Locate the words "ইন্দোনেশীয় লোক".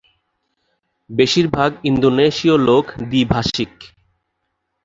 1.83-2.85